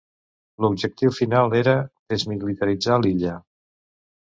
L'objectiu 0.65 1.13
final 1.19 1.55
era 1.61 1.77
desmilitaritzar 2.15 3.01
l'illa. 3.05 3.41